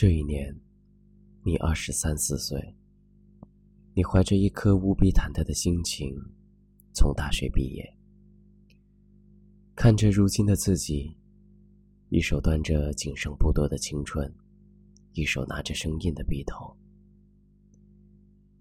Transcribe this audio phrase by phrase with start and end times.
[0.00, 0.58] 这一年，
[1.42, 2.74] 你二十三四岁。
[3.92, 6.16] 你怀着一颗无比忐忑的心情，
[6.94, 7.98] 从大学毕业，
[9.74, 11.14] 看着如今的自己，
[12.08, 14.34] 一手端着仅剩不多的青春，
[15.12, 16.74] 一手拿着生硬的笔头。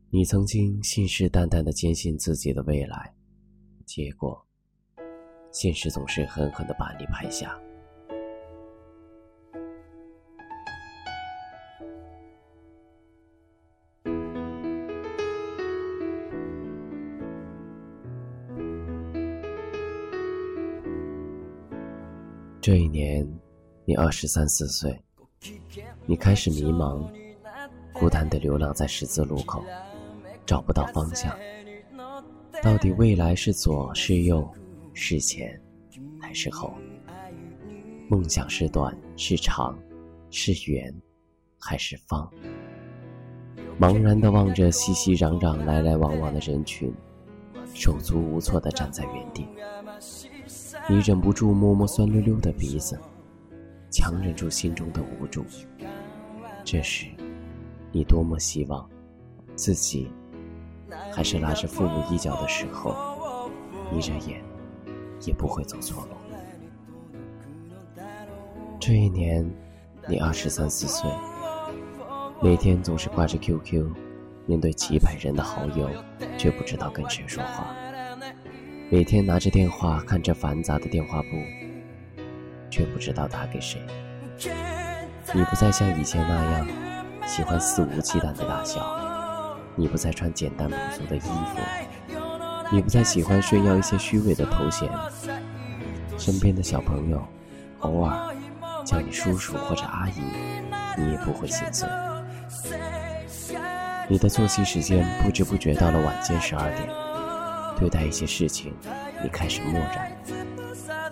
[0.10, 3.16] 你曾经信誓旦旦的坚信自己的未来，
[3.86, 4.46] 结果，
[5.54, 7.58] 现实总是狠狠的把你拍下。
[22.70, 23.28] 这一年，
[23.84, 24.96] 你二十三四岁，
[26.06, 27.04] 你开始迷茫，
[27.92, 29.64] 孤单的流浪在十字路口，
[30.46, 31.36] 找不到方向。
[32.62, 34.48] 到底未来是左是右，
[34.94, 35.60] 是前
[36.22, 36.72] 还是后？
[38.08, 39.76] 梦想是短是长，
[40.30, 40.94] 是圆
[41.58, 42.32] 还是方？
[43.80, 46.94] 茫然地望着熙熙攘攘、来来往往的人群，
[47.74, 49.48] 手足无措地站在原地。
[50.92, 53.00] 你忍不住摸摸酸溜溜的鼻子，
[53.92, 55.46] 强忍住心中的无助。
[56.64, 57.06] 这时，
[57.92, 58.90] 你多么希望
[59.56, 60.12] 自己
[61.12, 63.52] 还是拉着父母衣角的时候，
[63.94, 64.44] 眯着眼
[65.28, 68.02] 也不会走错路。
[68.80, 69.48] 这一年，
[70.08, 71.08] 你二十三四岁，
[72.42, 73.92] 每天总是挂着 QQ，
[74.48, 75.88] 面对几百人的好友，
[76.36, 77.76] 却不知道跟谁说话。
[78.92, 81.28] 每天拿着电话，看着繁杂的电话簿，
[82.72, 83.80] 却不知道打给谁。
[85.32, 86.68] 你不再像以前那样
[87.28, 91.60] 喜欢肆无忌惮的大笑，你不再穿简单朴素的衣服，
[92.72, 94.90] 你不再喜欢炫耀一些虚伪的头衔。
[96.18, 97.24] 身边的小朋友
[97.82, 98.36] 偶尔
[98.84, 100.20] 叫你叔叔或者阿姨，
[100.98, 101.88] 你也不会心碎。
[104.08, 107.09] 你的作息时间不知不觉到了晚间十二点。
[107.80, 108.74] 对待一些事情，
[109.24, 110.12] 你开始漠然。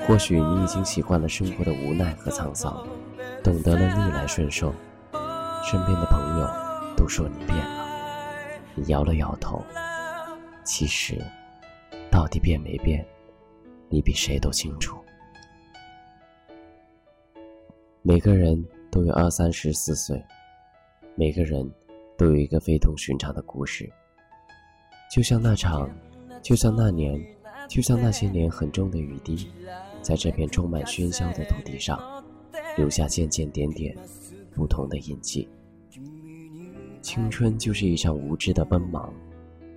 [0.05, 2.85] 或许你已经习惯了生活的无奈和沧桑，
[3.43, 4.73] 懂得了逆来顺受。
[5.63, 6.47] 身边的朋友
[6.95, 7.85] 都说你变了，
[8.75, 9.61] 你摇了摇头。
[10.63, 11.17] 其实，
[12.11, 13.05] 到底变没变，
[13.89, 14.97] 你比谁都清楚。
[18.01, 20.21] 每个人都有二三十四岁，
[21.15, 21.69] 每个人
[22.17, 23.89] 都有一个非同寻常的故事，
[25.11, 25.89] 就像那场。
[26.47, 27.21] 就像那年，
[27.67, 29.49] 就像那些年很重的雨滴，
[30.01, 31.99] 在这片充满喧嚣的土地上，
[32.77, 33.93] 留下渐渐点点
[34.55, 35.45] 不同的印记。
[37.01, 39.13] 青春就是一场无知的奔忙，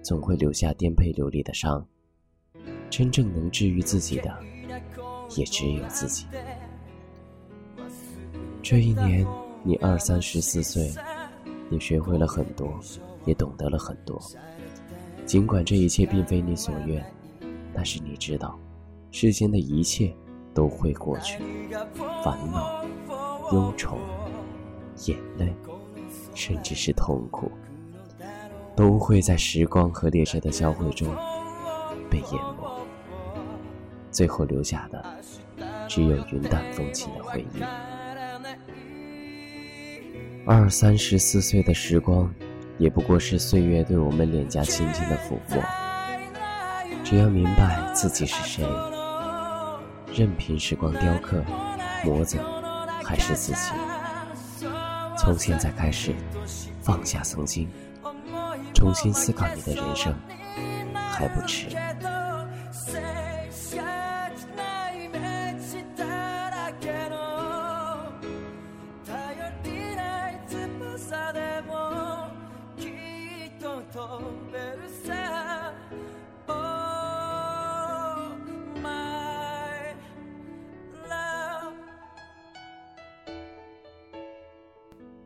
[0.00, 1.84] 总会留下颠沛流离的伤。
[2.88, 4.32] 真正能治愈自己的，
[5.36, 6.24] 也只有自己。
[8.62, 9.26] 这一年，
[9.64, 10.88] 你二三十四岁，
[11.68, 12.78] 你学会了很多，
[13.24, 14.22] 也懂得了很多。
[15.30, 17.00] 尽管这一切并非你所愿，
[17.72, 18.58] 但是你知道，
[19.12, 20.12] 世间的一切
[20.52, 21.40] 都会过去，
[22.24, 22.84] 烦恼、
[23.52, 23.96] 忧愁、
[25.06, 25.54] 眼泪，
[26.34, 27.48] 甚至是痛苦，
[28.74, 31.06] 都会在时光和列车的交汇中
[32.10, 32.84] 被淹没，
[34.10, 35.00] 最后留下的
[35.86, 37.62] 只有云淡风轻的回忆。
[40.44, 42.28] 二三十四岁的时光。
[42.80, 45.62] 也不过是岁月对我们脸颊轻轻的抚摸。
[47.04, 48.64] 只要明白自己是谁，
[50.14, 51.44] 任凭时光雕刻、
[52.02, 52.38] 磨子，
[53.04, 53.72] 还是自己。
[55.18, 56.14] 从现在开始，
[56.80, 57.68] 放下曾经，
[58.74, 60.14] 重新思考你的人生，
[60.94, 61.66] 还不迟。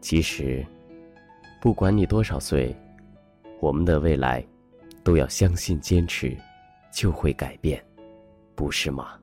[0.04, 0.62] 其实，
[1.62, 2.76] 不管你多少岁，
[3.58, 4.44] 我们的未来
[5.02, 6.36] 都要相信，坚持
[6.92, 7.82] 就会改变，
[8.54, 9.18] 不是吗？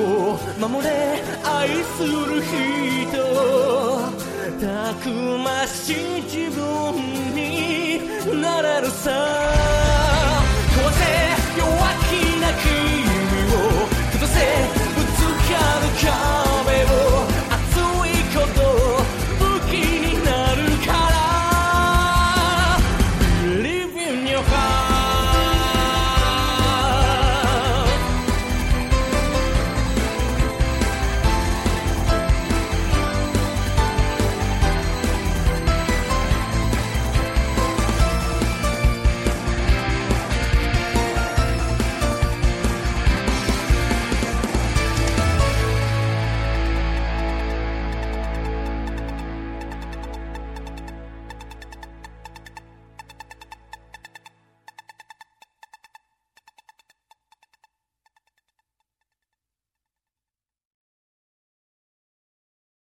[0.00, 3.18] を守れ愛する人
[4.60, 5.08] たく
[5.38, 6.94] ましい自分
[7.34, 9.87] になれるさ。